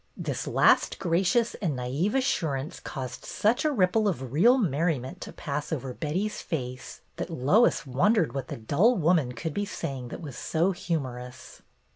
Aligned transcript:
This 0.17 0.47
last 0.47 0.97
gracious 0.97 1.53
and 1.61 1.75
naive 1.75 2.15
assurance 2.15 2.79
caused 2.79 3.23
such 3.23 3.63
a 3.63 3.71
ripple 3.71 4.07
of 4.07 4.31
real 4.33 4.57
merriment 4.57 5.21
to 5.21 5.31
pass 5.31 5.71
over 5.71 5.93
Betty's 5.93 6.41
face 6.41 7.01
that 7.17 7.29
Lois 7.29 7.85
wondered 7.85 8.33
what 8.33 8.47
the 8.47 8.57
dull 8.57 8.95
woman 8.97 9.33
could 9.33 9.53
be 9.53 9.63
saying 9.63 10.07
that 10.07 10.19
was 10.19 10.35
so 10.35 10.71
hu 10.71 10.97
morous. 10.99 11.61